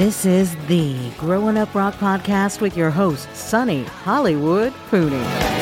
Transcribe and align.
This 0.00 0.24
is 0.24 0.56
the 0.66 1.10
Growing 1.18 1.58
Up 1.58 1.74
Rock 1.74 1.92
podcast 1.96 2.62
with 2.62 2.74
your 2.74 2.88
host, 2.88 3.28
Sonny 3.36 3.84
Hollywood 3.84 4.72
Pooney. 4.90 5.59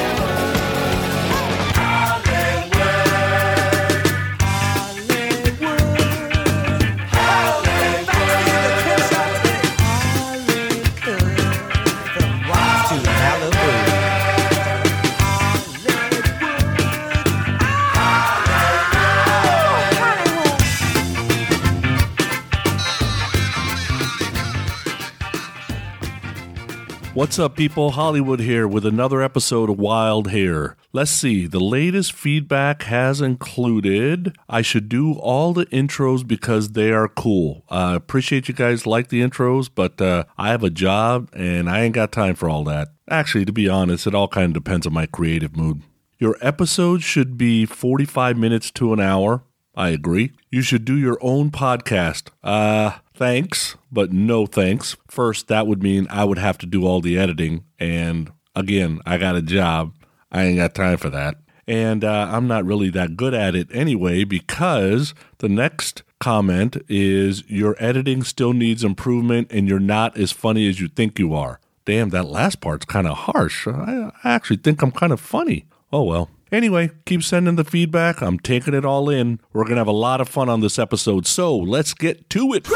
What's 27.18 27.36
up, 27.36 27.56
people? 27.56 27.90
Hollywood 27.90 28.38
here 28.38 28.68
with 28.68 28.86
another 28.86 29.20
episode 29.20 29.68
of 29.68 29.77
Wild 29.77 30.28
Hair. 30.28 30.77
Let's 30.92 31.10
see, 31.10 31.48
the 31.48 31.58
latest 31.58 32.12
feedback 32.12 32.82
has 32.84 33.20
included 33.20 34.36
I 34.48 34.62
should 34.62 34.88
do 34.88 35.14
all 35.14 35.52
the 35.52 35.66
intros 35.66 36.24
because 36.24 36.68
they 36.74 36.92
are 36.92 37.08
cool. 37.08 37.64
I 37.68 37.96
appreciate 37.96 38.46
you 38.46 38.54
guys 38.54 38.86
like 38.86 39.08
the 39.08 39.20
intros, 39.20 39.68
but 39.74 40.00
uh, 40.00 40.27
I 40.38 40.50
have 40.50 40.62
a 40.62 40.70
job 40.70 41.28
and 41.32 41.68
I 41.68 41.80
ain't 41.80 41.96
got 41.96 42.12
time 42.12 42.36
for 42.36 42.48
all 42.48 42.62
that. 42.64 42.92
Actually, 43.10 43.46
to 43.46 43.52
be 43.52 43.69
honest, 43.69 44.06
it 44.06 44.14
all 44.14 44.28
kind 44.28 44.56
of 44.56 44.62
depends 44.62 44.86
on 44.86 44.92
my 44.92 45.06
creative 45.06 45.56
mood. 45.56 45.82
Your 46.20 46.36
episode 46.41 47.03
should 47.03 47.36
be 47.36 47.66
45 47.66 48.38
minutes 48.38 48.70
to 48.70 48.92
an 48.92 49.00
hour. 49.00 49.42
I 49.75 49.88
agree. 49.88 50.32
You 50.50 50.62
should 50.62 50.84
do 50.84 50.97
your 50.97 51.19
own 51.20 51.50
podcast. 51.50 52.30
Uh, 52.44 52.98
thanks, 53.19 53.77
but 53.91 54.12
no 54.12 54.47
thanks. 54.47 54.97
First, 55.08 55.48
that 55.48 55.66
would 55.66 55.83
mean 55.83 56.06
I 56.08 56.24
would 56.24 56.38
have 56.38 56.56
to 56.58 56.66
do 56.66 56.86
all 56.86 57.00
the 57.00 57.19
editing. 57.19 57.64
And 57.78 58.33
again, 58.55 59.00
I 59.05 59.19
got 59.19 59.36
a 59.36 59.42
job. 59.42 59.92
I 60.30 60.44
ain't 60.44 60.58
got 60.58 60.75
time 60.75 60.98
for 60.98 61.10
that. 61.10 61.36
And 61.66 62.05
uh, 62.05 62.28
I'm 62.30 62.47
not 62.47 62.64
really 62.64 62.88
that 62.91 63.16
good 63.16 63.34
at 63.34 63.55
it 63.55 63.69
anyway 63.72 64.25
because 64.25 65.12
the 65.38 65.48
next 65.48 66.02
comment 66.20 66.77
is 66.88 67.48
your 67.50 67.77
editing 67.78 68.22
still 68.22 68.52
needs 68.52 68.84
improvement 68.84 69.48
and 69.50 69.69
you're 69.69 69.78
not 69.78 70.16
as 70.16 70.32
funny 70.32 70.69
as 70.69 70.80
you 70.80 70.88
think 70.88 71.19
you 71.19 71.34
are. 71.34 71.60
Damn, 71.84 72.10
that 72.10 72.27
last 72.27 72.60
part's 72.60 72.86
kind 72.86 73.06
of 73.06 73.16
harsh. 73.19 73.66
I, 73.66 74.12
actually 74.25 74.58
think 74.58 74.80
I'm 74.80 74.92
kind 74.92 75.12
of 75.12 75.20
funny. 75.20 75.66
Oh 75.92 76.05
well. 76.05 76.30
Anyway, 76.50 76.91
keep 77.05 77.22
sending 77.22 77.56
the 77.56 77.64
feedback. 77.64 78.22
I'm 78.22 78.38
taking 78.38 78.75
it 78.75 78.84
all 78.84 79.10
in. 79.10 79.41
We're 79.53 79.64
going 79.64 79.75
to 79.75 79.80
have 79.80 79.86
a 79.86 79.92
lot 79.92 80.20
of 80.20 80.28
fun 80.28 80.48
on 80.48 80.60
this 80.60 80.78
episode, 80.78 81.27
so 81.27 81.55
let's 81.56 81.92
get 81.92 82.30
to 82.30 82.55
it. 82.55 82.66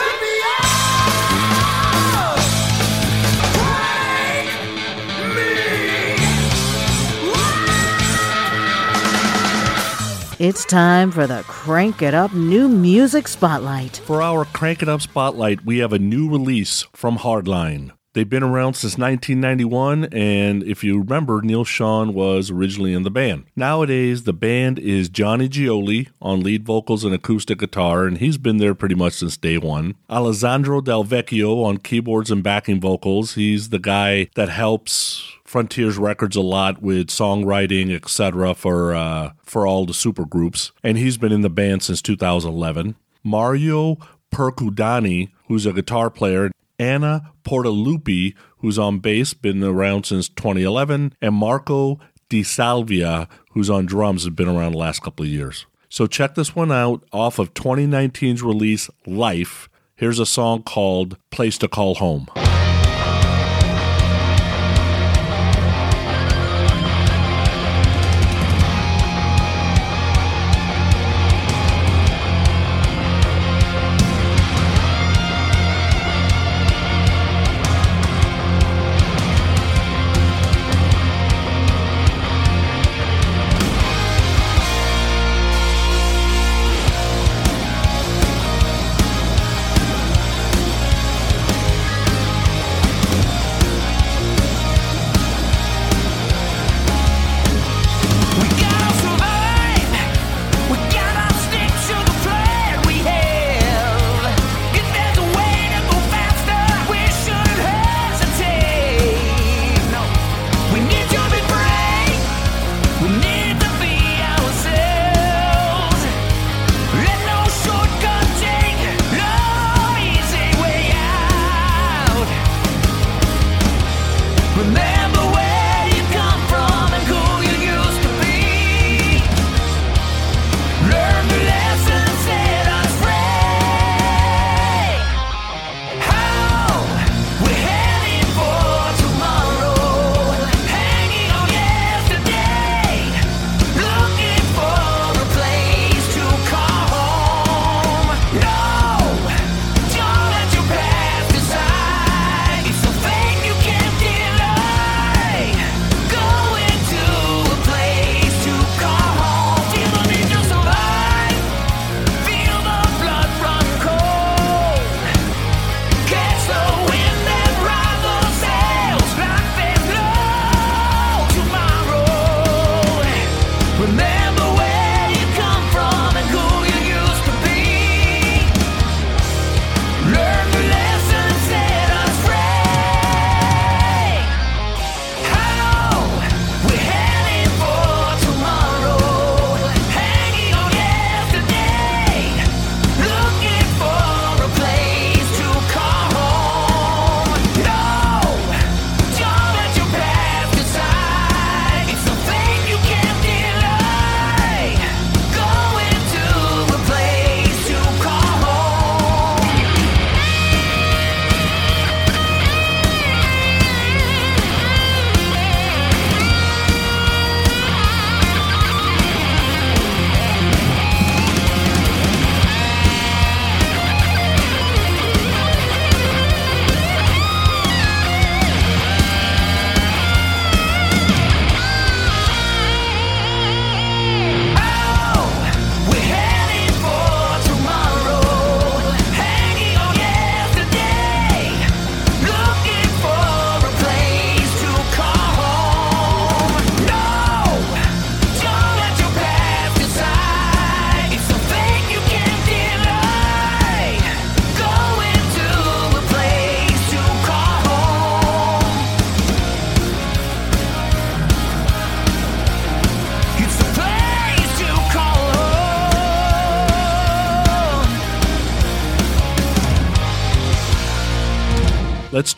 It's 10.42 10.64
time 10.64 11.12
for 11.12 11.28
the 11.28 11.44
Crank 11.46 12.02
It 12.02 12.14
Up 12.14 12.34
New 12.34 12.68
Music 12.68 13.28
Spotlight. 13.28 13.98
For 13.98 14.20
our 14.20 14.44
Crank 14.44 14.82
It 14.82 14.88
Up 14.88 15.00
Spotlight, 15.00 15.64
we 15.64 15.78
have 15.78 15.92
a 15.92 16.00
new 16.00 16.28
release 16.28 16.84
from 16.92 17.18
Hardline. 17.18 17.92
They've 18.14 18.28
been 18.28 18.42
around 18.42 18.74
since 18.74 18.98
1991, 18.98 20.04
and 20.12 20.62
if 20.64 20.84
you 20.84 20.98
remember, 21.00 21.40
Neal 21.40 21.64
Schon 21.64 22.12
was 22.12 22.50
originally 22.50 22.92
in 22.92 23.04
the 23.04 23.10
band. 23.10 23.44
Nowadays, 23.56 24.24
the 24.24 24.34
band 24.34 24.78
is 24.78 25.08
Johnny 25.08 25.48
Gioeli 25.48 26.08
on 26.20 26.42
lead 26.42 26.64
vocals 26.64 27.04
and 27.04 27.14
acoustic 27.14 27.58
guitar, 27.58 28.04
and 28.04 28.18
he's 28.18 28.36
been 28.36 28.58
there 28.58 28.74
pretty 28.74 28.94
much 28.94 29.14
since 29.14 29.38
day 29.38 29.56
one. 29.56 29.94
Alessandro 30.10 30.82
Del 30.82 31.04
Vecchio 31.04 31.64
on 31.64 31.78
keyboards 31.78 32.30
and 32.30 32.42
backing 32.42 32.80
vocals. 32.80 33.34
He's 33.34 33.70
the 33.70 33.78
guy 33.78 34.28
that 34.34 34.50
helps 34.50 35.32
Frontiers 35.44 35.96
Records 35.96 36.36
a 36.36 36.42
lot 36.42 36.82
with 36.82 37.08
songwriting, 37.08 37.94
etc. 37.94 38.54
for 38.54 38.94
uh, 38.94 39.32
for 39.42 39.66
all 39.66 39.86
the 39.86 39.94
super 39.94 40.26
groups, 40.26 40.70
and 40.82 40.98
he's 40.98 41.16
been 41.16 41.32
in 41.32 41.40
the 41.40 41.48
band 41.48 41.82
since 41.82 42.02
2011. 42.02 42.94
Mario 43.24 43.96
Percudani, 44.30 45.30
who's 45.48 45.64
a 45.64 45.72
guitar 45.72 46.10
player, 46.10 46.50
Anna 46.82 47.32
Portalupi, 47.44 48.34
who's 48.58 48.78
on 48.78 48.98
bass, 48.98 49.34
been 49.34 49.62
around 49.62 50.04
since 50.04 50.28
2011, 50.28 51.14
and 51.22 51.34
Marco 51.34 52.00
Di 52.28 52.42
Salvia, 52.42 53.28
who's 53.52 53.70
on 53.70 53.86
drums, 53.86 54.24
has 54.24 54.34
been 54.34 54.48
around 54.48 54.72
the 54.72 54.78
last 54.78 55.00
couple 55.02 55.24
of 55.24 55.30
years. 55.30 55.66
So 55.88 56.06
check 56.06 56.34
this 56.34 56.56
one 56.56 56.72
out 56.72 57.04
off 57.12 57.38
of 57.38 57.54
2019's 57.54 58.42
release, 58.42 58.90
Life. 59.06 59.68
Here's 59.94 60.18
a 60.18 60.26
song 60.26 60.64
called 60.64 61.16
Place 61.30 61.56
to 61.58 61.68
Call 61.68 61.94
Home. 61.96 62.26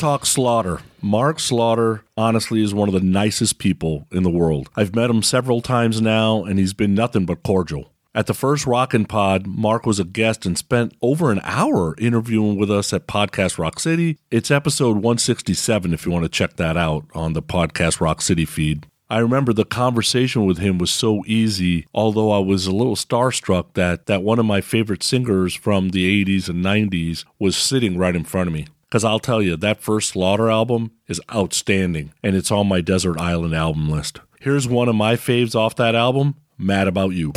Talk 0.04 0.26
Slaughter. 0.26 0.80
Mark 1.00 1.40
Slaughter, 1.40 2.04
honestly, 2.14 2.62
is 2.62 2.74
one 2.74 2.90
of 2.90 2.92
the 2.92 3.00
nicest 3.00 3.58
people 3.58 4.06
in 4.12 4.22
the 4.22 4.28
world. 4.28 4.68
I've 4.76 4.94
met 4.94 5.08
him 5.08 5.22
several 5.22 5.62
times 5.62 5.98
now, 5.98 6.44
and 6.44 6.58
he's 6.58 6.74
been 6.74 6.94
nothing 6.94 7.24
but 7.24 7.42
cordial. 7.42 7.90
At 8.14 8.26
the 8.26 8.34
first 8.34 8.66
Rockin' 8.66 9.06
Pod, 9.06 9.46
Mark 9.46 9.86
was 9.86 9.98
a 9.98 10.04
guest 10.04 10.44
and 10.44 10.58
spent 10.58 10.92
over 11.00 11.32
an 11.32 11.40
hour 11.42 11.94
interviewing 11.96 12.58
with 12.58 12.70
us 12.70 12.92
at 12.92 13.06
Podcast 13.06 13.56
Rock 13.56 13.80
City. 13.80 14.18
It's 14.30 14.50
episode 14.50 14.96
167 14.96 15.94
if 15.94 16.04
you 16.04 16.12
want 16.12 16.24
to 16.24 16.28
check 16.28 16.56
that 16.56 16.76
out 16.76 17.06
on 17.14 17.32
the 17.32 17.42
Podcast 17.42 17.98
Rock 17.98 18.20
City 18.20 18.44
feed. 18.44 18.86
I 19.08 19.20
remember 19.20 19.54
the 19.54 19.64
conversation 19.64 20.44
with 20.44 20.58
him 20.58 20.76
was 20.76 20.90
so 20.90 21.24
easy, 21.26 21.86
although 21.94 22.30
I 22.30 22.40
was 22.40 22.66
a 22.66 22.74
little 22.74 22.96
starstruck 22.96 23.72
that, 23.72 24.04
that 24.04 24.22
one 24.22 24.38
of 24.38 24.44
my 24.44 24.60
favorite 24.60 25.02
singers 25.02 25.54
from 25.54 25.90
the 25.90 26.24
80s 26.26 26.50
and 26.50 26.62
90s 26.62 27.24
was 27.38 27.56
sitting 27.56 27.96
right 27.96 28.14
in 28.14 28.24
front 28.24 28.48
of 28.48 28.52
me. 28.52 28.66
Because 28.94 29.02
I'll 29.02 29.18
tell 29.18 29.42
you, 29.42 29.56
that 29.56 29.80
first 29.80 30.10
Slaughter 30.10 30.48
album 30.48 30.92
is 31.08 31.20
outstanding, 31.34 32.12
and 32.22 32.36
it's 32.36 32.52
on 32.52 32.68
my 32.68 32.80
Desert 32.80 33.18
Island 33.18 33.52
album 33.52 33.90
list. 33.90 34.20
Here's 34.38 34.68
one 34.68 34.88
of 34.88 34.94
my 34.94 35.16
faves 35.16 35.56
off 35.56 35.74
that 35.74 35.96
album 35.96 36.36
Mad 36.58 36.86
About 36.86 37.08
You. 37.08 37.32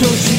Don't 0.00 0.30
you 0.30 0.35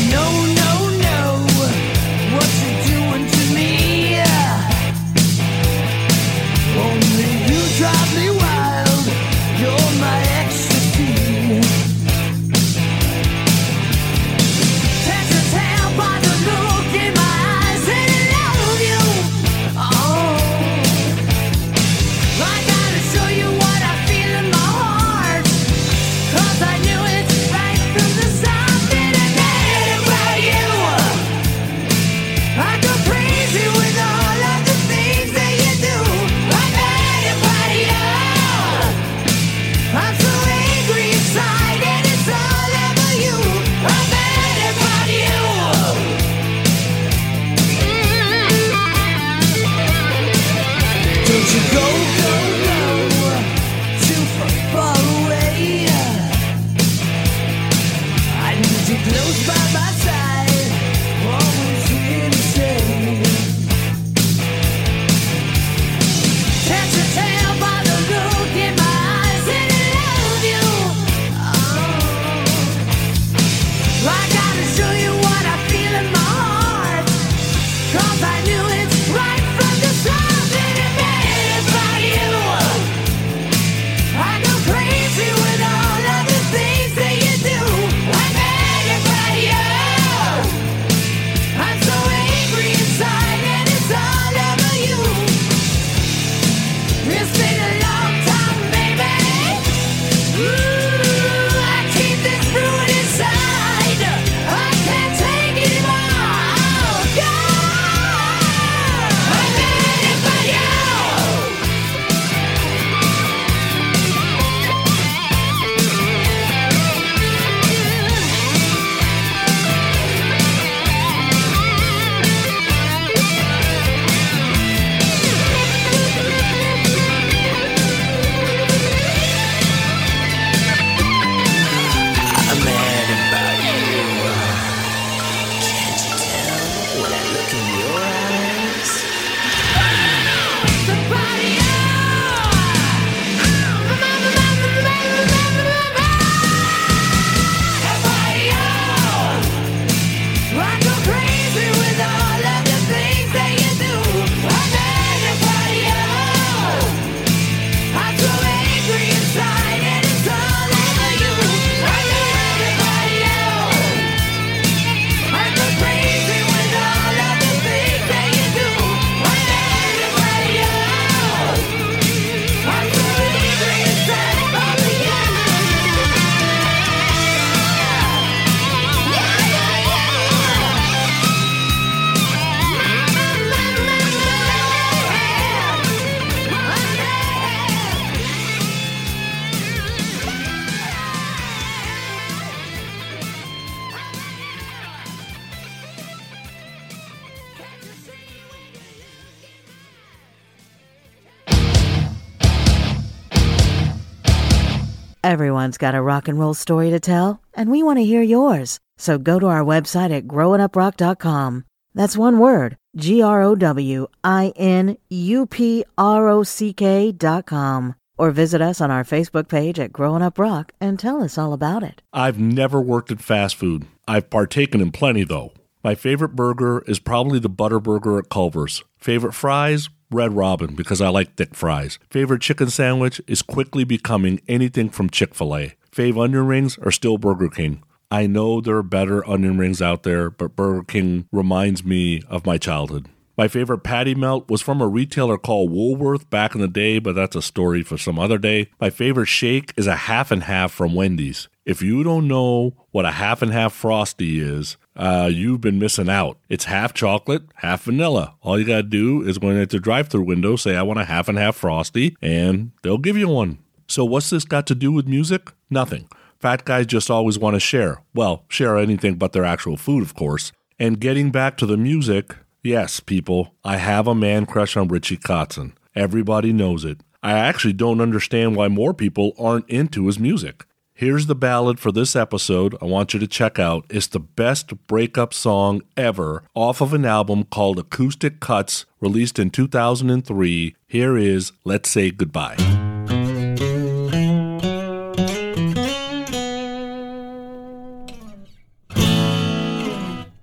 Everyone's 205.68 205.78
got 205.94 206.00
a 206.00 206.02
rock 206.02 206.30
and 206.30 206.40
roll 206.40 206.54
story 206.54 206.92
to 206.92 207.00
tell, 207.02 207.42
and 207.54 207.70
we 207.70 207.84
want 207.84 208.00
to 208.00 208.06
hear 208.06 208.22
yours. 208.22 208.80
So 208.98 209.18
go 209.18 209.38
to 209.38 209.48
our 209.48 209.66
website 209.66 210.16
at 210.16 210.26
growinuprock.com. 210.26 211.66
That's 211.94 212.16
one 212.16 212.40
word 212.40 212.78
G 212.96 213.22
R 213.22 213.42
O 213.42 213.54
W 213.54 214.08
I 214.24 214.54
N 214.56 214.96
U 215.10 215.46
P 215.46 215.84
R 215.98 216.30
O 216.30 216.44
C 216.44 216.72
K 216.72 217.12
dot 217.12 217.48
com. 217.48 217.96
Or 218.18 218.32
visit 218.32 218.62
us 218.62 218.80
on 218.80 218.90
our 218.92 219.04
Facebook 219.04 219.50
page 219.50 219.78
at 219.78 219.92
Growing 219.92 220.22
Up 220.22 220.40
Rock 220.40 220.72
and 220.80 220.98
tell 220.98 221.22
us 221.22 221.38
all 221.38 221.52
about 221.52 221.84
it. 221.84 222.02
I've 222.14 222.40
never 222.40 222.80
worked 222.80 223.12
at 223.12 223.20
fast 223.20 223.58
food. 223.58 223.88
I've 224.08 224.30
partaken 224.30 224.80
in 224.80 224.94
plenty, 224.94 225.26
though. 225.26 225.52
My 225.84 225.96
favorite 225.96 226.34
burger 226.34 226.82
is 226.88 227.00
probably 227.00 227.40
the 227.40 227.50
Butter 227.50 227.82
Burger 227.82 228.18
at 228.20 228.30
Culver's. 228.30 228.86
Favorite 228.98 229.34
fries? 229.34 229.90
Red 230.10 230.34
Robin, 230.34 230.74
because 230.74 231.02
I 231.02 231.10
like 231.10 231.36
thick 231.36 231.54
fries. 231.54 232.00
Favorite 232.10 232.42
chicken 232.42 232.70
sandwich 232.70 233.22
is 233.28 233.42
quickly 233.42 233.84
becoming 233.84 234.42
anything 234.48 234.90
from 234.90 235.10
Chick 235.10 235.36
fil 235.36 235.56
A. 235.56 235.74
Fave 235.92 236.22
onion 236.22 236.48
rings 236.48 236.78
are 236.80 236.92
still 236.92 237.18
Burger 237.18 237.50
King. 237.50 237.84
I 238.10 238.26
know 238.26 238.62
there 238.62 238.78
are 238.78 238.84
better 238.84 239.28
onion 239.30 239.58
rings 239.58 239.82
out 239.82 240.04
there, 240.04 240.30
but 240.30 240.56
Burger 240.56 240.84
King 240.84 241.28
reminds 241.32 241.84
me 241.84 242.22
of 242.30 242.46
my 242.46 242.58
childhood. 242.58 243.10
My 243.38 243.48
favorite 243.48 243.80
patty 243.80 244.16
melt 244.16 244.50
was 244.50 244.62
from 244.64 244.82
a 244.82 244.88
retailer 244.88 245.38
called 245.38 245.72
Woolworth 245.72 246.30
back 246.30 246.56
in 246.56 246.62
the 246.62 246.68
day, 246.68 246.98
but 246.98 247.14
that's 247.14 247.36
a 247.36 247.42
story 247.42 247.84
for 247.84 247.98
some 247.98 248.18
other 248.18 248.40
day. 248.40 248.70
My 248.80 248.90
favorite 248.90 249.28
shake 249.28 249.74
is 249.78 249.86
a 249.86 249.96
half 249.96 250.32
and 250.32 250.44
half 250.44 250.72
from 250.72 250.96
Wendy's. 250.96 251.48
If 251.66 251.82
you 251.82 252.02
don't 252.02 252.28
know 252.28 252.74
what 252.92 253.06
a 253.06 253.12
half 253.12 253.42
and 253.42 253.52
half 253.52 253.74
frosty 253.74 254.40
is, 254.40 254.78
uh, 254.98 255.30
you've 255.32 255.62
been 255.62 255.80
missing 255.80 256.10
out. 256.10 256.38
It's 256.50 256.66
half 256.66 256.94
chocolate, 256.94 257.44
half 257.56 257.84
vanilla. 257.84 258.36
All 258.42 258.60
you 258.60 258.66
gotta 258.66 258.84
do 258.84 259.22
is 259.22 259.38
go 259.38 259.52
at 259.52 259.70
the 259.70 259.80
drive-through 259.80 260.24
window, 260.24 260.56
say 260.56 260.76
I 260.76 260.82
want 260.82 261.00
a 261.00 261.06
half 261.06 261.30
and 261.30 261.38
half 261.38 261.56
frosty, 261.56 262.18
and 262.22 262.72
they'll 262.82 262.98
give 262.98 263.16
you 263.16 263.30
one. 263.30 263.60
So 263.88 264.04
what's 264.04 264.30
this 264.32 264.44
got 264.44 264.68
to 264.68 264.76
do 264.76 264.92
with 264.92 265.08
music? 265.08 265.52
Nothing. 265.70 266.10
Fat 266.40 266.66
guys 266.66 266.86
just 266.86 267.10
always 267.10 267.40
want 267.40 267.56
to 267.56 267.60
share. 267.60 268.02
Well, 268.14 268.44
share 268.50 268.78
anything 268.78 269.16
but 269.16 269.32
their 269.32 269.46
actual 269.46 269.78
food, 269.78 270.04
of 270.04 270.14
course. 270.14 270.52
And 270.78 271.00
getting 271.00 271.32
back 271.32 271.58
to 271.58 271.66
the 271.66 271.78
music, 271.78 272.36
yes, 272.64 273.00
people, 273.00 273.56
I 273.64 273.78
have 273.78 274.08
a 274.08 274.14
man 274.14 274.46
crush 274.46 274.78
on 274.78 274.88
Richie 274.88 275.18
Kotzen. 275.18 275.74
Everybody 275.96 276.54
knows 276.54 276.86
it. 276.86 277.02
I 277.24 277.32
actually 277.32 277.74
don't 277.74 278.02
understand 278.02 278.56
why 278.56 278.68
more 278.68 278.94
people 278.94 279.34
aren't 279.40 279.68
into 279.68 280.06
his 280.06 280.20
music. 280.20 280.67
Here's 280.98 281.28
the 281.28 281.36
ballad 281.36 281.80
for 281.80 281.92
this 281.92 282.16
episode 282.16 282.76
I 282.82 282.86
want 282.86 283.14
you 283.14 283.20
to 283.20 283.28
check 283.28 283.60
out. 283.60 283.86
It's 283.88 284.08
the 284.08 284.20
best 284.20 284.88
breakup 284.88 285.32
song 285.32 285.84
ever 285.96 286.42
off 286.56 286.82
of 286.82 286.92
an 286.92 287.06
album 287.06 287.44
called 287.44 287.78
Acoustic 287.78 288.40
Cuts, 288.40 288.88
released 289.00 289.38
in 289.38 289.52
2003. 289.52 290.76
Here 290.88 291.16
is 291.16 291.52
Let's 291.64 291.92
Say 291.92 292.10
Goodbye. 292.10 292.56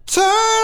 Turn 0.07 0.64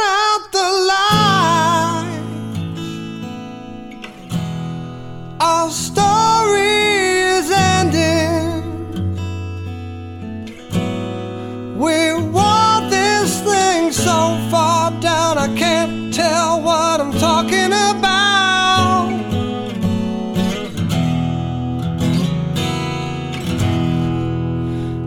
can't 15.57 16.13
tell 16.13 16.61
what 16.61 17.01
I'm 17.01 17.13
talking 17.13 17.73
about. 17.73 19.09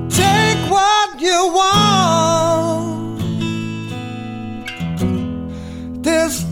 Take 0.09 0.59
what 0.71 1.21
you 1.21 1.51
want. 1.53 3.21
This 6.03 6.45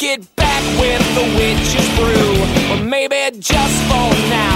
It 0.02 0.37
back 0.37 0.62
with 0.80 1.02
the 1.14 1.25
witch's 1.37 1.88
brew. 1.97 2.33
Or 2.73 2.83
maybe 2.85 3.16
just 3.38 3.76
for 3.88 4.09
now, 4.30 4.50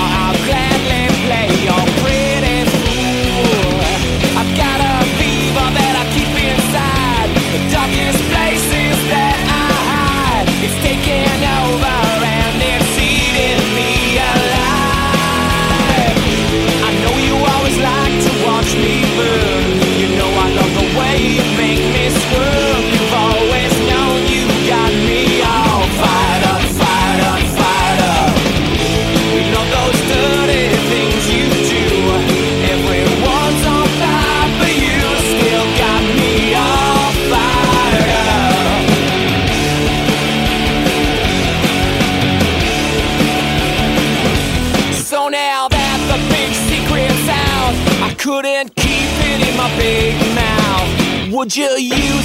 Would 51.44 51.56
you 51.58 51.76
use 51.76 52.23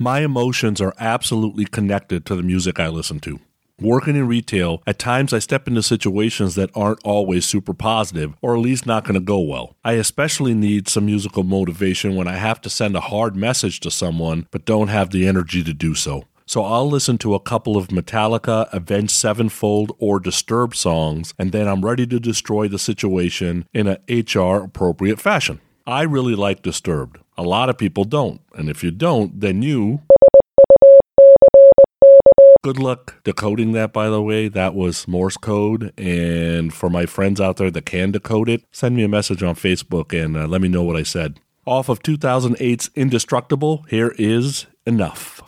My 0.00 0.20
emotions 0.20 0.80
are 0.80 0.94
absolutely 1.00 1.64
connected 1.64 2.24
to 2.26 2.36
the 2.36 2.42
music 2.44 2.78
I 2.78 2.86
listen 2.86 3.18
to. 3.20 3.40
Working 3.80 4.14
in 4.14 4.28
retail, 4.28 4.80
at 4.86 4.98
times 5.00 5.32
I 5.32 5.40
step 5.40 5.66
into 5.66 5.82
situations 5.82 6.54
that 6.54 6.70
aren't 6.72 7.02
always 7.04 7.46
super 7.46 7.74
positive, 7.74 8.34
or 8.40 8.54
at 8.54 8.60
least 8.60 8.86
not 8.86 9.02
going 9.02 9.14
to 9.14 9.20
go 9.20 9.40
well. 9.40 9.74
I 9.84 9.94
especially 9.94 10.54
need 10.54 10.88
some 10.88 11.06
musical 11.06 11.42
motivation 11.42 12.14
when 12.14 12.28
I 12.28 12.36
have 12.36 12.60
to 12.60 12.70
send 12.70 12.94
a 12.94 13.00
hard 13.00 13.34
message 13.34 13.80
to 13.80 13.90
someone 13.90 14.46
but 14.52 14.64
don't 14.64 14.88
have 14.88 15.10
the 15.10 15.26
energy 15.26 15.64
to 15.64 15.74
do 15.74 15.96
so. 15.96 16.24
So 16.46 16.62
I'll 16.62 16.88
listen 16.88 17.18
to 17.18 17.34
a 17.34 17.40
couple 17.40 17.76
of 17.76 17.88
Metallica, 17.88 18.72
Avenged 18.72 19.10
Sevenfold, 19.10 19.92
or 19.98 20.20
Disturbed 20.20 20.76
songs, 20.76 21.34
and 21.38 21.50
then 21.50 21.66
I'm 21.66 21.84
ready 21.84 22.06
to 22.06 22.20
destroy 22.20 22.68
the 22.68 22.78
situation 22.78 23.66
in 23.74 23.88
a 23.88 23.98
HR 24.08 24.62
appropriate 24.62 25.20
fashion. 25.20 25.60
I 25.86 26.02
really 26.02 26.36
like 26.36 26.62
Disturbed. 26.62 27.18
A 27.38 27.42
lot 27.42 27.68
of 27.70 27.78
people 27.78 28.02
don't, 28.02 28.40
and 28.56 28.68
if 28.68 28.82
you 28.82 28.90
don't, 28.90 29.40
then 29.40 29.62
you 29.62 30.00
Good 32.64 32.80
luck 32.80 33.22
decoding 33.22 33.72
that, 33.72 33.92
by 33.92 34.10
the 34.10 34.20
way. 34.20 34.48
That 34.48 34.74
was 34.74 35.06
Morse 35.06 35.36
code. 35.36 35.92
And 35.96 36.74
for 36.74 36.90
my 36.90 37.06
friends 37.06 37.40
out 37.40 37.56
there 37.56 37.70
that 37.70 37.86
can 37.86 38.10
decode 38.10 38.48
it, 38.48 38.64
send 38.72 38.96
me 38.96 39.04
a 39.04 39.08
message 39.08 39.44
on 39.44 39.54
Facebook 39.54 40.12
and 40.12 40.36
uh, 40.36 40.48
let 40.48 40.60
me 40.60 40.68
know 40.68 40.82
what 40.82 40.96
I 40.96 41.04
said. 41.04 41.38
Off 41.64 41.88
of 41.88 42.02
2008's 42.02 42.90
Indestructible, 42.96 43.86
here 43.88 44.12
is 44.18 44.66
Enough. 44.84 45.47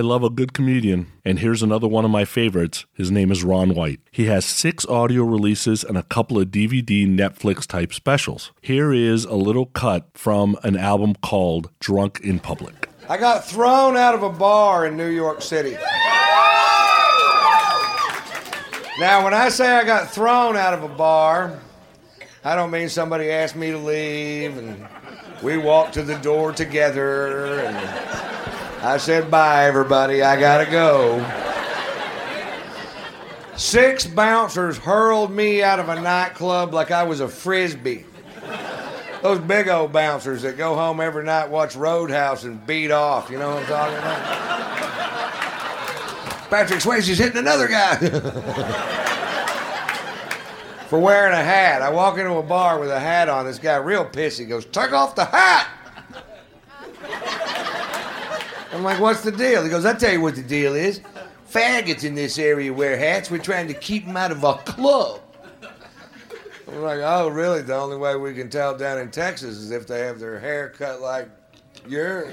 I 0.00 0.02
love 0.02 0.24
a 0.24 0.30
good 0.30 0.54
comedian. 0.54 1.08
And 1.26 1.40
here's 1.40 1.62
another 1.62 1.86
one 1.86 2.06
of 2.06 2.10
my 2.10 2.24
favorites. 2.24 2.86
His 2.94 3.10
name 3.10 3.30
is 3.30 3.44
Ron 3.44 3.74
White. 3.74 4.00
He 4.10 4.24
has 4.28 4.46
six 4.46 4.86
audio 4.86 5.24
releases 5.24 5.84
and 5.84 5.98
a 5.98 6.02
couple 6.02 6.38
of 6.38 6.48
DVD 6.48 7.06
Netflix 7.06 7.66
type 7.66 7.92
specials. 7.92 8.50
Here 8.62 8.94
is 8.94 9.26
a 9.26 9.34
little 9.34 9.66
cut 9.66 10.08
from 10.14 10.56
an 10.62 10.78
album 10.78 11.16
called 11.16 11.68
Drunk 11.80 12.18
in 12.20 12.38
Public. 12.38 12.88
I 13.10 13.18
got 13.18 13.44
thrown 13.44 13.94
out 13.94 14.14
of 14.14 14.22
a 14.22 14.30
bar 14.30 14.86
in 14.86 14.96
New 14.96 15.10
York 15.10 15.42
City. 15.42 15.72
Now, 18.98 19.22
when 19.22 19.34
I 19.34 19.50
say 19.50 19.68
I 19.68 19.84
got 19.84 20.10
thrown 20.10 20.56
out 20.56 20.72
of 20.72 20.82
a 20.82 20.88
bar, 20.88 21.60
I 22.42 22.56
don't 22.56 22.70
mean 22.70 22.88
somebody 22.88 23.28
asked 23.28 23.54
me 23.54 23.70
to 23.70 23.76
leave 23.76 24.56
and 24.56 24.88
we 25.42 25.58
walked 25.58 25.92
to 25.92 26.02
the 26.02 26.16
door 26.20 26.52
together 26.52 27.60
and 27.60 28.29
I 28.82 28.96
said, 28.96 29.30
bye, 29.30 29.66
everybody, 29.66 30.22
I 30.22 30.40
gotta 30.40 30.64
go. 30.70 31.22
Six 33.56 34.06
bouncers 34.06 34.78
hurled 34.78 35.30
me 35.30 35.62
out 35.62 35.78
of 35.78 35.90
a 35.90 36.00
nightclub 36.00 36.72
like 36.72 36.90
I 36.90 37.02
was 37.02 37.20
a 37.20 37.28
frisbee. 37.28 38.06
Those 39.22 39.38
big 39.38 39.68
old 39.68 39.92
bouncers 39.92 40.40
that 40.42 40.56
go 40.56 40.74
home 40.74 40.98
every 40.98 41.24
night, 41.24 41.50
watch 41.50 41.76
Roadhouse, 41.76 42.44
and 42.44 42.66
beat 42.66 42.90
off. 42.90 43.28
You 43.28 43.38
know 43.38 43.50
what 43.50 43.58
I'm 43.64 43.66
talking 43.66 43.98
about? 43.98 44.18
Patrick 46.48 46.80
Swayze's 46.80 47.18
hitting 47.18 47.36
another 47.36 47.68
guy. 47.68 47.96
For 50.88 50.98
wearing 50.98 51.34
a 51.34 51.44
hat. 51.44 51.82
I 51.82 51.90
walk 51.90 52.16
into 52.16 52.32
a 52.32 52.42
bar 52.42 52.80
with 52.80 52.90
a 52.90 52.98
hat 52.98 53.28
on. 53.28 53.44
This 53.44 53.58
guy, 53.58 53.76
real 53.76 54.06
pissy, 54.06 54.48
goes, 54.48 54.64
Take 54.64 54.92
off 54.92 55.14
the 55.14 55.26
hat! 55.26 55.68
I'm 58.80 58.84
like, 58.84 58.98
What's 58.98 59.20
the 59.20 59.30
deal? 59.30 59.62
He 59.62 59.68
goes, 59.68 59.84
I'll 59.84 59.94
tell 59.94 60.10
you 60.10 60.22
what 60.22 60.36
the 60.36 60.42
deal 60.42 60.74
is. 60.74 61.02
Faggots 61.52 62.02
in 62.02 62.14
this 62.14 62.38
area 62.38 62.72
wear 62.72 62.96
hats. 62.96 63.30
We're 63.30 63.36
trying 63.36 63.68
to 63.68 63.74
keep 63.74 64.06
them 64.06 64.16
out 64.16 64.32
of 64.32 64.42
our 64.42 64.56
club. 64.56 65.20
I'm 66.66 66.80
like, 66.80 67.00
oh, 67.02 67.28
really? 67.28 67.60
The 67.60 67.74
only 67.74 67.98
way 67.98 68.16
we 68.16 68.32
can 68.32 68.48
tell 68.48 68.74
down 68.78 68.98
in 68.98 69.10
Texas 69.10 69.58
is 69.58 69.70
if 69.70 69.86
they 69.86 69.98
have 70.00 70.18
their 70.18 70.40
hair 70.40 70.70
cut 70.70 71.02
like 71.02 71.28
yours. 71.86 72.32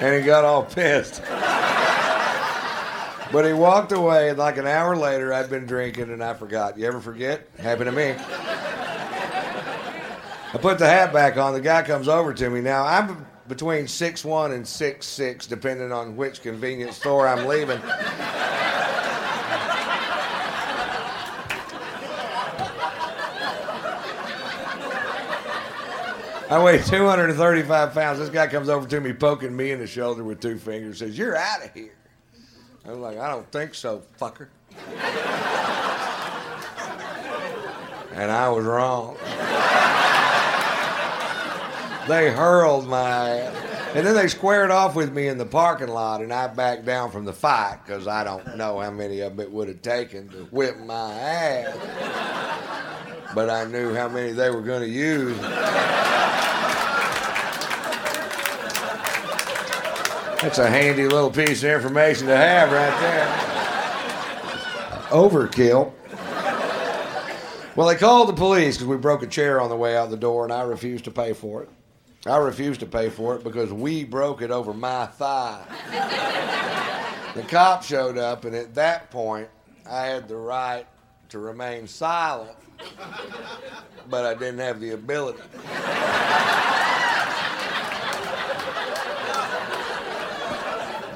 and 0.00 0.14
he 0.14 0.22
got 0.22 0.44
all 0.44 0.62
pissed. 0.62 1.20
But 3.32 3.44
he 3.44 3.52
walked 3.52 3.90
away, 3.90 4.28
and 4.28 4.38
like 4.38 4.56
an 4.56 4.68
hour 4.68 4.94
later, 4.94 5.32
I'd 5.32 5.50
been 5.50 5.66
drinking 5.66 6.12
and 6.12 6.22
I 6.22 6.34
forgot. 6.34 6.78
You 6.78 6.86
ever 6.86 7.00
forget? 7.00 7.48
Happened 7.58 7.86
to 7.86 7.92
me. 7.92 8.14
I 10.52 10.58
put 10.58 10.78
the 10.78 10.86
hat 10.86 11.12
back 11.12 11.36
on. 11.36 11.52
The 11.52 11.60
guy 11.60 11.82
comes 11.82 12.08
over 12.08 12.34
to 12.34 12.50
me. 12.50 12.60
Now, 12.60 12.84
I'm 12.84 13.24
between 13.46 13.86
six 13.86 14.24
one 14.24 14.52
and 14.52 14.66
six 14.66 15.06
six, 15.06 15.46
depending 15.46 15.92
on 15.92 16.16
which 16.16 16.42
convenience 16.42 16.96
store 16.96 17.28
I'm 17.28 17.46
leaving. 17.46 17.80
I 26.50 26.60
weigh 26.60 26.82
235 26.82 27.94
pounds. 27.94 28.18
This 28.18 28.28
guy 28.28 28.48
comes 28.48 28.68
over 28.68 28.84
to 28.88 29.00
me, 29.00 29.12
poking 29.12 29.56
me 29.56 29.70
in 29.70 29.78
the 29.78 29.86
shoulder 29.86 30.24
with 30.24 30.40
two 30.40 30.58
fingers, 30.58 30.98
says, 30.98 31.16
You're 31.16 31.36
out 31.36 31.64
of 31.64 31.72
here. 31.72 31.94
I'm 32.84 33.00
like, 33.00 33.18
I 33.18 33.28
don't 33.28 33.48
think 33.52 33.72
so, 33.72 34.02
fucker. 34.20 34.48
and 38.14 38.32
I 38.32 38.48
was 38.48 38.64
wrong. 38.64 39.16
They 42.10 42.30
hurled 42.30 42.86
my 42.88 43.30
ass. 43.30 43.94
and 43.94 44.06
then 44.06 44.14
they 44.14 44.28
squared 44.28 44.70
off 44.70 44.94
with 44.94 45.12
me 45.12 45.28
in 45.28 45.38
the 45.38 45.46
parking 45.46 45.88
lot 45.88 46.20
and 46.20 46.32
i 46.32 46.46
backed 46.46 46.84
down 46.84 47.10
from 47.10 47.24
the 47.24 47.32
fight 47.32 47.78
because 47.84 48.06
i 48.06 48.24
don't 48.24 48.56
know 48.56 48.78
how 48.80 48.90
many 48.90 49.20
of 49.20 49.36
them 49.36 49.46
it 49.46 49.50
would 49.50 49.68
have 49.68 49.80
taken 49.82 50.28
to 50.28 50.36
whip 50.46 50.76
my 50.78 51.12
ass 51.12 51.76
but 53.34 53.48
i 53.48 53.64
knew 53.64 53.94
how 53.94 54.08
many 54.08 54.32
they 54.32 54.50
were 54.50 54.62
going 54.62 54.82
to 54.82 54.88
use 54.88 55.38
that's 60.40 60.58
a 60.58 60.68
handy 60.68 61.06
little 61.06 61.30
piece 61.30 61.62
of 61.62 61.70
information 61.70 62.26
to 62.26 62.36
have 62.36 62.72
right 62.72 63.00
there 63.00 63.26
overkill 65.10 65.92
well, 67.76 67.86
they 67.88 67.94
called 67.94 68.28
the 68.28 68.34
police 68.34 68.76
because 68.76 68.88
we 68.88 68.96
broke 68.96 69.22
a 69.22 69.26
chair 69.26 69.60
on 69.60 69.70
the 69.70 69.76
way 69.76 69.96
out 69.96 70.10
the 70.10 70.16
door, 70.16 70.44
and 70.44 70.52
I 70.52 70.62
refused 70.62 71.04
to 71.04 71.10
pay 71.10 71.32
for 71.32 71.62
it. 71.62 71.68
I 72.26 72.36
refused 72.36 72.80
to 72.80 72.86
pay 72.86 73.08
for 73.08 73.34
it 73.36 73.44
because 73.44 73.72
we 73.72 74.04
broke 74.04 74.42
it 74.42 74.50
over 74.50 74.74
my 74.74 75.06
thigh. 75.06 75.64
the 77.34 77.42
cop 77.42 77.82
showed 77.82 78.18
up, 78.18 78.44
and 78.44 78.54
at 78.54 78.74
that 78.74 79.10
point, 79.10 79.48
I 79.88 80.02
had 80.06 80.28
the 80.28 80.36
right 80.36 80.84
to 81.30 81.38
remain 81.38 81.86
silent, 81.86 82.56
but 84.10 84.26
I 84.26 84.34
didn't 84.34 84.58
have 84.58 84.80
the 84.80 84.90
ability. 84.90 85.40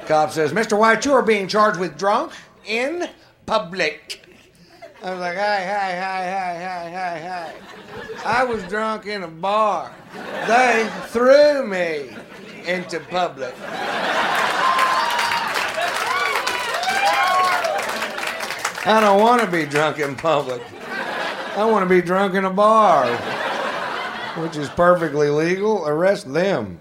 Cop 0.06 0.32
says, 0.32 0.52
Mr. 0.52 0.78
White, 0.78 1.04
you 1.04 1.12
are 1.12 1.22
being 1.22 1.48
charged 1.48 1.78
with 1.78 1.98
drunk 1.98 2.32
in 2.66 3.08
public. 3.44 4.23
I 5.04 5.10
was 5.10 5.20
like, 5.20 5.36
hi, 5.36 5.62
hi, 5.66 5.92
hi, 6.00 6.30
hi, 6.30 6.54
hi, 6.64 6.90
hi, 6.90 7.18
hi. 7.28 8.40
I 8.40 8.42
was 8.42 8.62
drunk 8.68 9.04
in 9.04 9.22
a 9.22 9.28
bar. 9.28 9.94
They 10.48 10.90
threw 11.08 11.66
me 11.66 12.08
into 12.66 13.00
public. 13.00 13.54
I 18.86 18.98
don't 19.02 19.20
want 19.20 19.42
to 19.42 19.46
be 19.46 19.66
drunk 19.66 19.98
in 19.98 20.16
public. 20.16 20.62
I 21.54 21.66
want 21.66 21.86
to 21.86 21.88
be 21.88 22.00
drunk 22.00 22.32
in 22.32 22.46
a 22.46 22.50
bar, 22.50 23.06
which 24.42 24.56
is 24.56 24.70
perfectly 24.70 25.28
legal. 25.28 25.86
Arrest 25.86 26.32
them. 26.32 26.80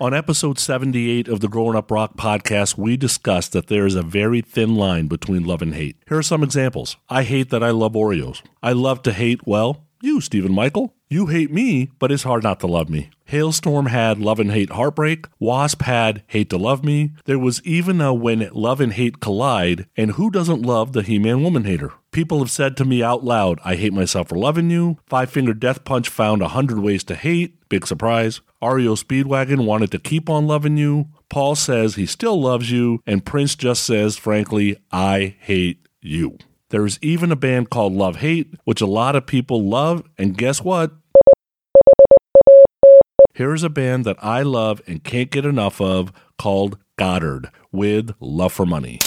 On 0.00 0.12
episode 0.12 0.58
78 0.58 1.28
of 1.28 1.38
the 1.38 1.46
Growing 1.48 1.76
Up 1.76 1.88
Rock 1.88 2.16
podcast, 2.16 2.76
we 2.76 2.96
discussed 2.96 3.52
that 3.52 3.68
there 3.68 3.86
is 3.86 3.94
a 3.94 4.02
very 4.02 4.40
thin 4.40 4.74
line 4.74 5.06
between 5.06 5.44
love 5.44 5.62
and 5.62 5.72
hate. 5.72 5.96
Here 6.08 6.18
are 6.18 6.22
some 6.22 6.42
examples. 6.42 6.96
I 7.08 7.22
hate 7.22 7.50
that 7.50 7.62
I 7.62 7.70
love 7.70 7.92
Oreos. 7.92 8.42
I 8.60 8.72
love 8.72 9.02
to 9.02 9.12
hate, 9.12 9.46
well, 9.46 9.86
you, 10.04 10.20
Stephen 10.20 10.52
Michael. 10.52 10.94
You 11.08 11.26
hate 11.26 11.52
me, 11.52 11.90
but 11.98 12.12
it's 12.12 12.22
hard 12.24 12.42
not 12.42 12.60
to 12.60 12.66
love 12.66 12.88
me. 12.90 13.10
Halestorm 13.28 13.88
had 13.88 14.18
Love 14.18 14.38
and 14.38 14.52
Hate 14.52 14.70
Heartbreak. 14.70 15.26
Wasp 15.38 15.82
had 15.82 16.22
Hate 16.26 16.50
to 16.50 16.58
Love 16.58 16.84
Me. 16.84 17.12
There 17.24 17.38
was 17.38 17.62
even 17.64 18.00
a 18.00 18.12
When 18.12 18.48
Love 18.52 18.80
and 18.80 18.92
Hate 18.92 19.20
Collide. 19.20 19.86
And 19.96 20.12
who 20.12 20.30
doesn't 20.30 20.62
love 20.62 20.92
the 20.92 21.02
He 21.02 21.18
Man 21.18 21.42
Woman 21.42 21.64
Hater? 21.64 21.92
People 22.12 22.40
have 22.40 22.50
said 22.50 22.76
to 22.76 22.84
me 22.84 23.02
out 23.02 23.24
loud, 23.24 23.58
I 23.64 23.76
hate 23.76 23.92
myself 23.92 24.28
for 24.28 24.36
loving 24.36 24.70
you. 24.70 24.98
Five 25.06 25.30
Finger 25.30 25.54
Death 25.54 25.84
Punch 25.84 26.08
found 26.08 26.42
a 26.42 26.48
hundred 26.48 26.80
ways 26.80 27.02
to 27.04 27.14
hate. 27.14 27.68
Big 27.68 27.86
surprise. 27.86 28.40
REO 28.62 28.94
Speedwagon 28.94 29.64
wanted 29.64 29.90
to 29.92 29.98
keep 29.98 30.28
on 30.28 30.46
loving 30.46 30.76
you. 30.76 31.06
Paul 31.28 31.54
says 31.54 31.94
he 31.94 32.06
still 32.06 32.40
loves 32.40 32.70
you. 32.70 33.00
And 33.06 33.24
Prince 33.24 33.54
just 33.54 33.84
says, 33.84 34.16
frankly, 34.16 34.76
I 34.92 35.36
hate 35.40 35.86
you. 36.00 36.38
There's 36.74 36.98
even 37.00 37.30
a 37.30 37.36
band 37.36 37.70
called 37.70 37.92
Love 37.92 38.16
Hate, 38.16 38.52
which 38.64 38.80
a 38.80 38.86
lot 38.86 39.14
of 39.14 39.26
people 39.26 39.62
love. 39.62 40.02
And 40.18 40.36
guess 40.36 40.60
what? 40.60 40.90
Here's 43.32 43.62
a 43.62 43.68
band 43.68 44.04
that 44.06 44.16
I 44.20 44.42
love 44.42 44.82
and 44.88 45.04
can't 45.04 45.30
get 45.30 45.46
enough 45.46 45.80
of 45.80 46.12
called 46.36 46.78
Gotthard 46.98 47.48
with 47.70 48.12
Love 48.18 48.52
for 48.52 48.66
Money. 48.66 48.98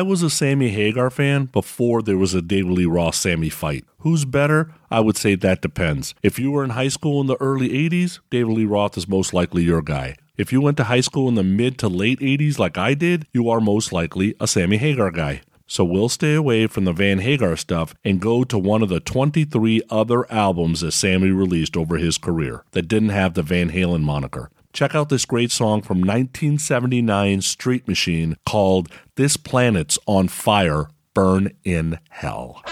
I 0.00 0.02
was 0.02 0.22
a 0.22 0.30
Sammy 0.30 0.70
Hagar 0.70 1.10
fan 1.10 1.44
before 1.44 2.00
there 2.00 2.16
was 2.16 2.32
a 2.32 2.40
David 2.40 2.72
Lee 2.72 2.86
Roth 2.86 3.16
Sammy 3.16 3.50
fight. 3.50 3.84
Who's 3.98 4.24
better? 4.24 4.72
I 4.90 5.00
would 5.00 5.18
say 5.18 5.34
that 5.34 5.60
depends. 5.60 6.14
If 6.22 6.38
you 6.38 6.50
were 6.50 6.64
in 6.64 6.70
high 6.70 6.88
school 6.88 7.20
in 7.20 7.26
the 7.26 7.36
early 7.38 7.68
80s, 7.68 8.20
David 8.30 8.54
Lee 8.54 8.64
Roth 8.64 8.96
is 8.96 9.06
most 9.06 9.34
likely 9.34 9.62
your 9.62 9.82
guy. 9.82 10.16
If 10.38 10.54
you 10.54 10.62
went 10.62 10.78
to 10.78 10.84
high 10.84 11.02
school 11.02 11.28
in 11.28 11.34
the 11.34 11.42
mid 11.42 11.76
to 11.80 11.88
late 11.88 12.18
80s 12.20 12.58
like 12.58 12.78
I 12.78 12.94
did, 12.94 13.26
you 13.34 13.50
are 13.50 13.60
most 13.60 13.92
likely 13.92 14.34
a 14.40 14.46
Sammy 14.46 14.78
Hagar 14.78 15.10
guy. 15.10 15.42
So 15.66 15.84
we'll 15.84 16.08
stay 16.08 16.34
away 16.34 16.66
from 16.66 16.86
the 16.86 16.94
Van 16.94 17.18
Hagar 17.18 17.54
stuff 17.56 17.94
and 18.02 18.22
go 18.22 18.42
to 18.42 18.56
one 18.56 18.82
of 18.82 18.88
the 18.88 19.00
23 19.00 19.82
other 19.90 20.32
albums 20.32 20.80
that 20.80 20.92
Sammy 20.92 21.28
released 21.28 21.76
over 21.76 21.98
his 21.98 22.16
career 22.16 22.64
that 22.70 22.88
didn't 22.88 23.10
have 23.10 23.34
the 23.34 23.42
Van 23.42 23.70
Halen 23.70 24.00
moniker. 24.00 24.50
Check 24.72 24.94
out 24.94 25.08
this 25.08 25.24
great 25.24 25.50
song 25.50 25.82
from 25.82 25.98
1979 25.98 27.40
Street 27.40 27.88
Machine 27.88 28.36
called 28.46 28.88
This 29.20 29.36
Planet's 29.36 29.98
on 30.06 30.28
Fire, 30.28 30.88
Burn 31.12 31.52
in 31.62 31.98
Hell. 32.08 32.62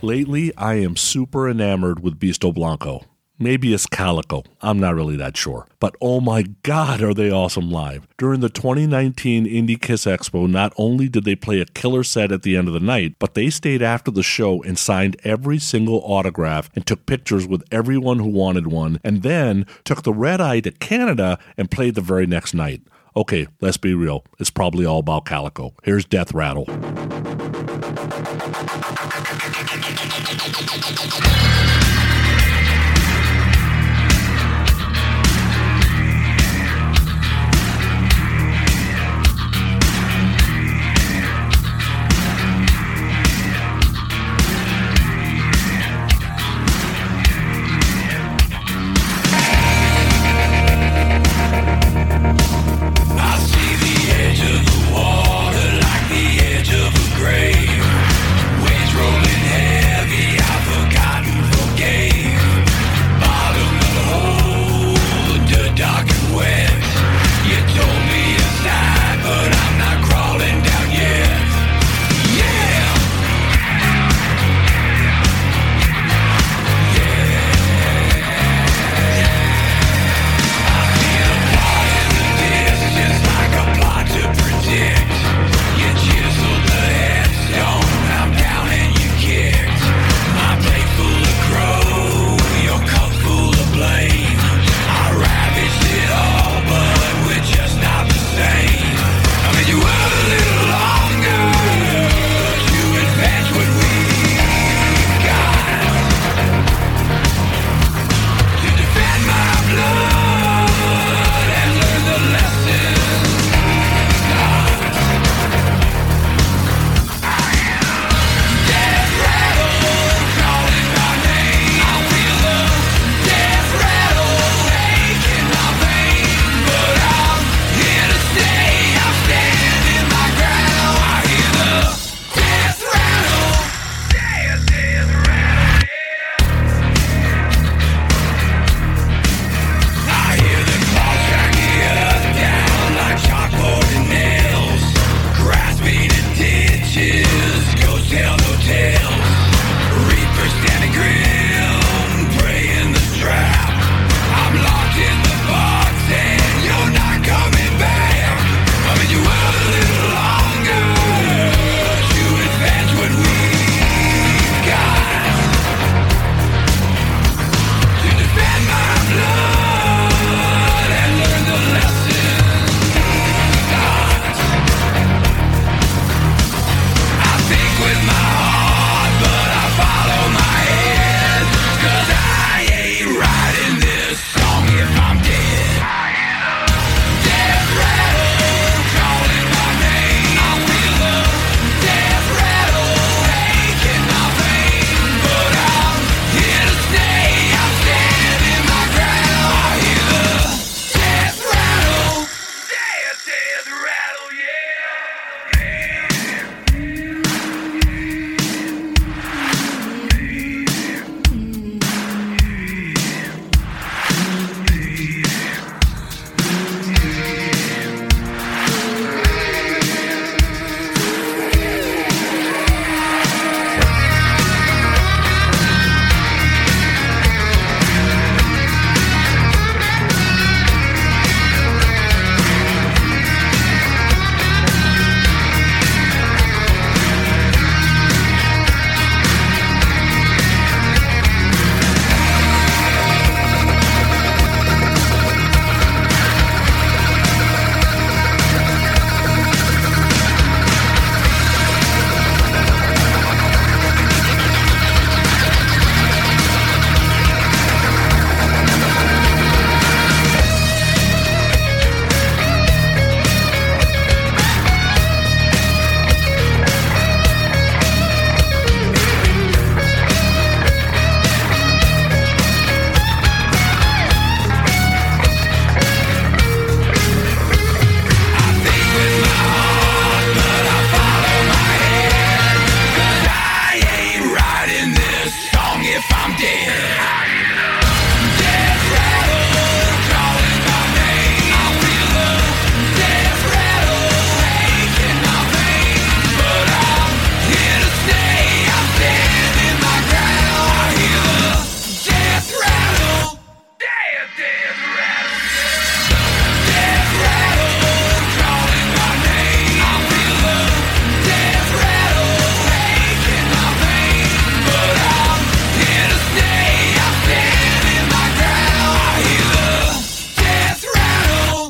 Lately, 0.00 0.56
I 0.56 0.74
am 0.74 0.94
super 0.94 1.48
enamored 1.50 2.04
with 2.04 2.20
Beasto 2.20 2.54
Blanco. 2.54 3.04
Maybe 3.36 3.74
it's 3.74 3.84
Calico. 3.86 4.44
I'm 4.60 4.78
not 4.78 4.94
really 4.94 5.16
that 5.16 5.36
sure. 5.36 5.66
But 5.80 5.96
oh 6.00 6.20
my 6.20 6.42
god, 6.62 7.02
are 7.02 7.12
they 7.12 7.32
awesome 7.32 7.68
live. 7.68 8.06
During 8.16 8.38
the 8.38 8.48
2019 8.48 9.44
Indy 9.44 9.74
Kiss 9.74 10.04
Expo, 10.04 10.48
not 10.48 10.72
only 10.76 11.08
did 11.08 11.24
they 11.24 11.34
play 11.34 11.60
a 11.60 11.64
killer 11.64 12.04
set 12.04 12.30
at 12.30 12.42
the 12.42 12.56
end 12.56 12.68
of 12.68 12.74
the 12.74 12.80
night, 12.80 13.16
but 13.18 13.34
they 13.34 13.50
stayed 13.50 13.82
after 13.82 14.12
the 14.12 14.22
show 14.22 14.62
and 14.62 14.78
signed 14.78 15.16
every 15.24 15.58
single 15.58 16.00
autograph 16.04 16.70
and 16.76 16.86
took 16.86 17.04
pictures 17.04 17.48
with 17.48 17.64
everyone 17.72 18.20
who 18.20 18.28
wanted 18.28 18.68
one, 18.68 19.00
and 19.02 19.24
then 19.24 19.66
took 19.82 20.04
the 20.04 20.14
red 20.14 20.40
eye 20.40 20.60
to 20.60 20.70
Canada 20.70 21.40
and 21.56 21.72
played 21.72 21.96
the 21.96 22.00
very 22.00 22.26
next 22.26 22.54
night. 22.54 22.82
Okay, 23.16 23.48
let's 23.60 23.78
be 23.78 23.94
real. 23.94 24.24
It's 24.38 24.50
probably 24.50 24.86
all 24.86 25.00
about 25.00 25.24
Calico. 25.24 25.74
Here's 25.82 26.04
Death 26.04 26.32
Rattle. 26.32 26.66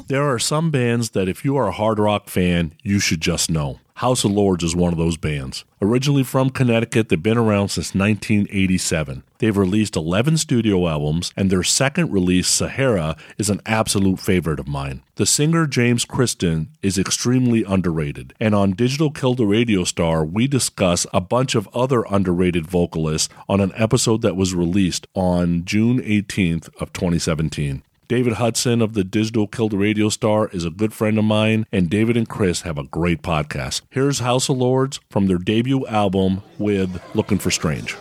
There 0.08 0.24
are 0.24 0.38
some 0.38 0.70
bands 0.70 1.10
that 1.10 1.28
if 1.28 1.44
you 1.44 1.58
are 1.58 1.68
a 1.68 1.72
hard 1.72 1.98
rock 1.98 2.30
fan, 2.30 2.72
you 2.82 2.98
should 2.98 3.20
just 3.20 3.50
know. 3.50 3.80
House 3.96 4.24
of 4.24 4.30
Lords 4.30 4.64
is 4.64 4.74
one 4.74 4.90
of 4.90 4.98
those 4.98 5.18
bands. 5.18 5.66
Originally 5.82 6.22
from 6.22 6.48
Connecticut, 6.48 7.10
they've 7.10 7.22
been 7.22 7.36
around 7.36 7.68
since 7.68 7.94
1987. 7.94 9.22
They've 9.36 9.54
released 9.54 9.96
11 9.96 10.38
studio 10.38 10.88
albums, 10.88 11.30
and 11.36 11.50
their 11.50 11.62
second 11.62 12.10
release, 12.10 12.48
Sahara, 12.48 13.16
is 13.36 13.50
an 13.50 13.60
absolute 13.66 14.18
favorite 14.18 14.60
of 14.60 14.66
mine. 14.66 15.02
The 15.16 15.26
singer 15.26 15.66
James 15.66 16.06
Christian 16.06 16.70
is 16.80 16.96
extremely 16.96 17.62
underrated, 17.64 18.32
and 18.40 18.54
on 18.54 18.72
Digital 18.72 19.10
Kill 19.10 19.34
the 19.34 19.44
Radio 19.44 19.84
Star, 19.84 20.24
we 20.24 20.46
discuss 20.46 21.06
a 21.12 21.20
bunch 21.20 21.54
of 21.54 21.68
other 21.74 22.04
underrated 22.08 22.66
vocalists 22.66 23.28
on 23.46 23.60
an 23.60 23.72
episode 23.74 24.22
that 24.22 24.36
was 24.36 24.54
released 24.54 25.06
on 25.14 25.66
June 25.66 26.00
18th 26.00 26.70
of 26.80 26.94
2017. 26.94 27.82
David 28.08 28.34
Hudson 28.34 28.80
of 28.80 28.94
the 28.94 29.04
Digital 29.04 29.46
Kill 29.46 29.68
the 29.68 29.76
Radio 29.76 30.08
Star 30.08 30.48
is 30.48 30.64
a 30.64 30.70
good 30.70 30.94
friend 30.94 31.18
of 31.18 31.26
mine, 31.26 31.66
and 31.70 31.90
David 31.90 32.16
and 32.16 32.26
Chris 32.26 32.62
have 32.62 32.78
a 32.78 32.84
great 32.84 33.20
podcast. 33.20 33.82
Here's 33.90 34.20
House 34.20 34.48
of 34.48 34.56
Lords 34.56 34.98
from 35.10 35.26
their 35.26 35.36
debut 35.36 35.86
album 35.86 36.40
with 36.58 37.02
Looking 37.14 37.36
for 37.36 37.50
Strange. 37.50 37.96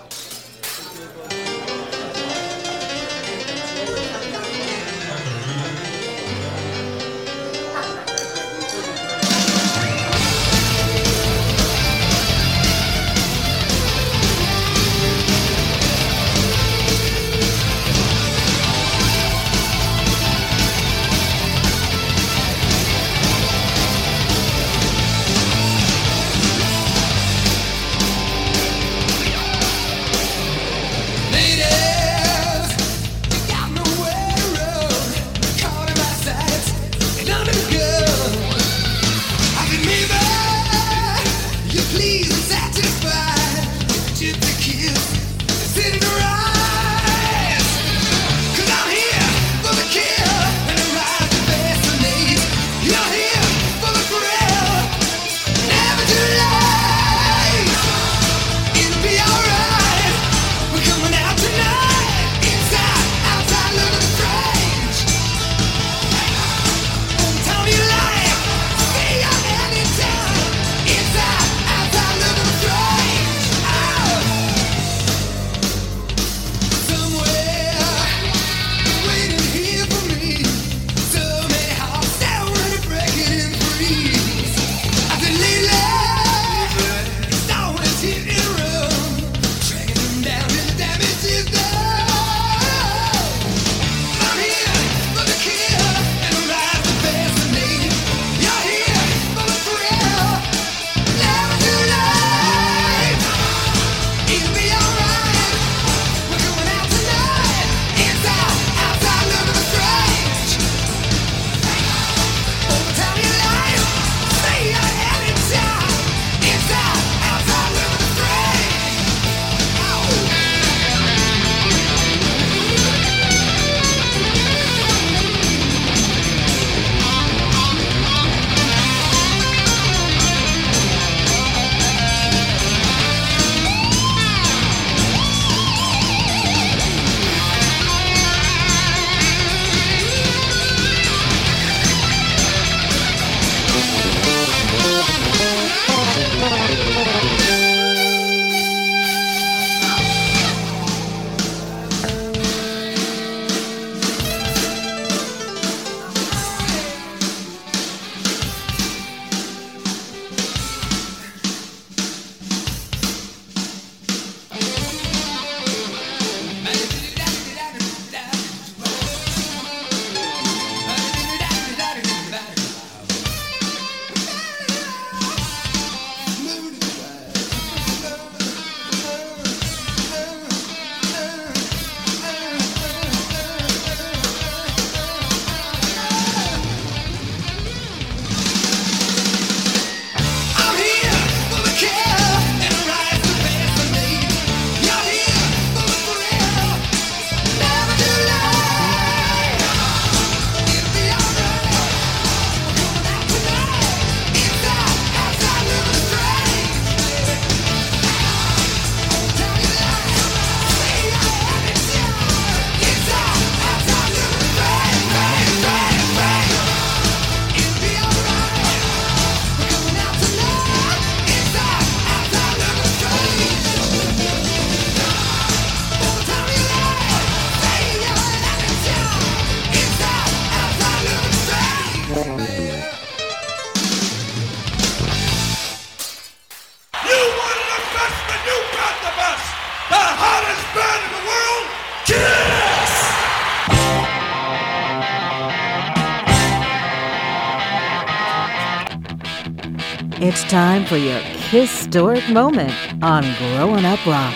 time 250.48 250.86
for 250.86 250.96
your 250.96 251.20
historic 251.20 252.30
moment 252.30 252.72
on 253.04 253.24
Growing 253.38 253.84
Up 253.84 254.06
Rock. 254.06 254.34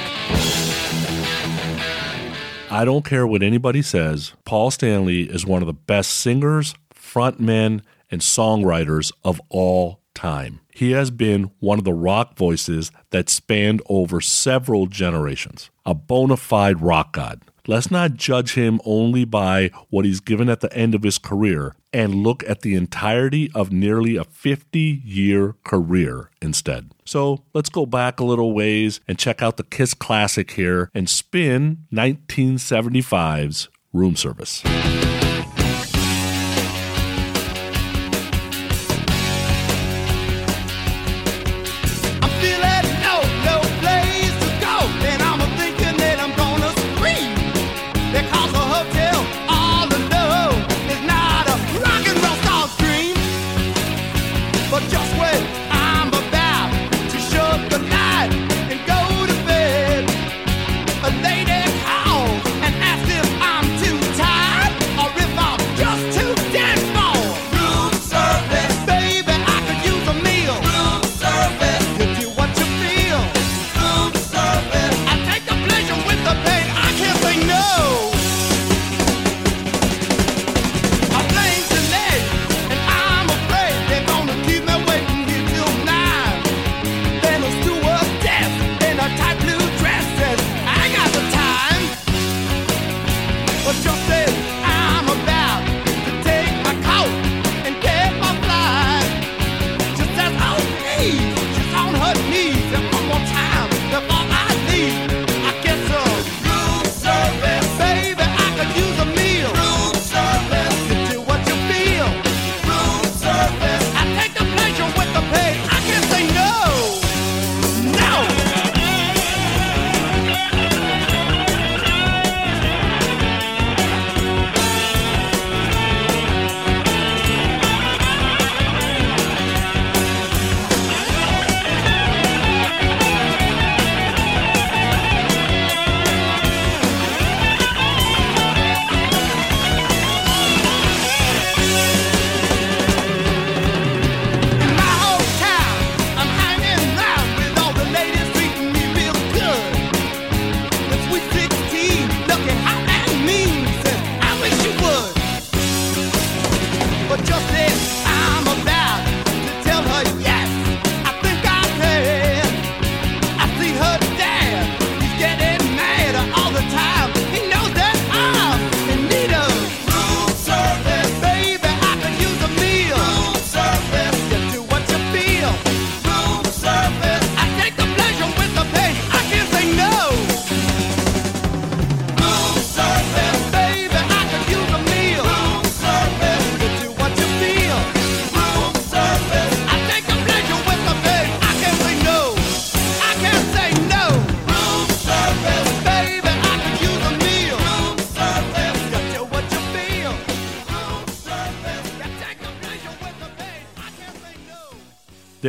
I 2.69 2.83
don't 2.83 3.05
care 3.05 3.25
what 3.25 3.41
anybody 3.41 3.81
says, 3.81 4.33
Paul 4.43 4.71
Stanley 4.71 5.23
is 5.23 5.45
one 5.45 5.61
of 5.61 5.67
the 5.67 5.73
best 5.73 6.11
singers, 6.11 6.75
frontmen, 6.93 7.81
and 8.09 8.19
songwriters 8.19 9.13
of 9.23 9.39
all 9.49 10.01
time. 10.13 10.59
He 10.73 10.91
has 10.91 11.11
been 11.11 11.51
one 11.59 11.79
of 11.79 11.85
the 11.85 11.93
rock 11.93 12.37
voices 12.37 12.91
that 13.11 13.29
spanned 13.29 13.81
over 13.87 14.19
several 14.19 14.87
generations, 14.87 15.69
a 15.85 15.93
bona 15.93 16.35
fide 16.35 16.81
rock 16.81 17.13
god. 17.13 17.41
Let's 17.71 17.89
not 17.89 18.15
judge 18.15 18.55
him 18.55 18.81
only 18.83 19.23
by 19.23 19.71
what 19.89 20.03
he's 20.03 20.19
given 20.19 20.49
at 20.49 20.59
the 20.59 20.73
end 20.73 20.93
of 20.93 21.03
his 21.03 21.17
career 21.17 21.73
and 21.93 22.15
look 22.15 22.43
at 22.43 22.63
the 22.63 22.75
entirety 22.75 23.49
of 23.55 23.71
nearly 23.71 24.17
a 24.17 24.25
50 24.25 25.01
year 25.05 25.55
career 25.63 26.31
instead. 26.41 26.91
So 27.05 27.45
let's 27.53 27.69
go 27.69 27.85
back 27.85 28.19
a 28.19 28.25
little 28.25 28.53
ways 28.53 28.99
and 29.07 29.17
check 29.17 29.41
out 29.41 29.55
the 29.55 29.63
Kiss 29.63 29.93
Classic 29.93 30.51
here 30.51 30.91
and 30.93 31.09
spin 31.09 31.85
1975's 31.93 33.69
Room 33.93 34.17
Service. 34.17 34.61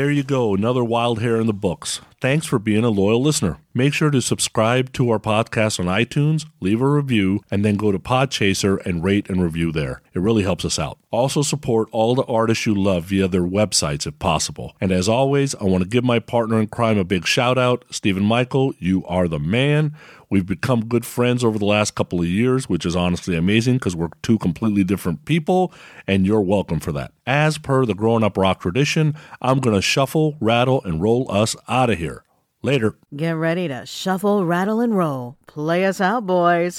there 0.02 0.10
you 0.10 0.24
go, 0.24 0.52
another 0.52 0.82
wild 0.82 1.22
hair 1.22 1.36
in 1.36 1.46
the 1.46 1.52
books. 1.52 2.00
Thanks 2.20 2.44
for 2.44 2.58
being 2.58 2.82
a 2.82 2.90
loyal 2.90 3.22
listener. 3.22 3.58
Make 3.72 3.94
sure 3.94 4.10
to 4.10 4.20
subscribe 4.20 4.92
to 4.94 5.10
our 5.10 5.20
podcast 5.20 5.78
on 5.78 5.86
iTunes, 5.86 6.44
leave 6.58 6.80
a 6.80 6.88
review, 6.88 7.44
and 7.52 7.64
then 7.64 7.76
go 7.76 7.92
to 7.92 8.00
Podchaser 8.00 8.84
and 8.84 9.04
rate 9.04 9.30
and 9.30 9.40
review 9.40 9.70
there. 9.70 10.02
It 10.12 10.18
really 10.18 10.42
helps 10.42 10.64
us 10.64 10.76
out. 10.76 10.98
Also, 11.12 11.42
support 11.42 11.88
all 11.92 12.16
the 12.16 12.24
artists 12.24 12.66
you 12.66 12.74
love 12.74 13.04
via 13.04 13.28
their 13.28 13.42
websites 13.42 14.04
if 14.04 14.18
possible. 14.18 14.74
And 14.80 14.90
as 14.90 15.08
always, 15.08 15.54
I 15.54 15.64
want 15.64 15.84
to 15.84 15.88
give 15.88 16.02
my 16.02 16.18
partner 16.18 16.58
in 16.58 16.66
crime 16.66 16.98
a 16.98 17.04
big 17.04 17.24
shout 17.24 17.56
out. 17.56 17.84
Stephen 17.90 18.24
Michael, 18.24 18.74
you 18.80 19.06
are 19.06 19.28
the 19.28 19.38
man. 19.38 19.94
We've 20.32 20.46
become 20.46 20.86
good 20.86 21.04
friends 21.04 21.44
over 21.44 21.58
the 21.58 21.66
last 21.66 21.94
couple 21.94 22.20
of 22.20 22.26
years, 22.26 22.66
which 22.66 22.86
is 22.86 22.96
honestly 22.96 23.36
amazing 23.36 23.74
because 23.74 23.94
we're 23.94 24.08
two 24.22 24.38
completely 24.38 24.82
different 24.82 25.26
people, 25.26 25.74
and 26.06 26.26
you're 26.26 26.40
welcome 26.40 26.80
for 26.80 26.90
that. 26.92 27.12
As 27.26 27.58
per 27.58 27.84
the 27.84 27.92
grown 27.92 28.24
up 28.24 28.38
rock 28.38 28.58
tradition, 28.58 29.14
I'm 29.42 29.60
going 29.60 29.76
to 29.76 29.82
shuffle, 29.82 30.38
rattle, 30.40 30.82
and 30.84 31.02
roll 31.02 31.30
us 31.30 31.54
out 31.68 31.90
of 31.90 31.98
here. 31.98 32.24
Later. 32.62 32.96
Get 33.14 33.32
ready 33.32 33.68
to 33.68 33.84
shuffle, 33.84 34.46
rattle, 34.46 34.80
and 34.80 34.96
roll. 34.96 35.36
Play 35.46 35.84
us 35.84 36.00
out, 36.00 36.26
boys. 36.26 36.78